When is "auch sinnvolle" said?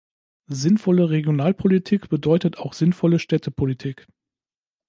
2.57-3.19